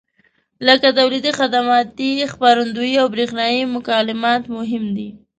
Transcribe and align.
لکه 0.67 0.87
تولیدي، 0.97 1.31
خدماتي، 1.39 2.11
خپرندویي 2.33 2.95
او 3.01 3.07
برېښنایي 3.13 3.61
مکالمات 3.75 4.43
مهم 4.57 4.83
دي. 4.97 5.09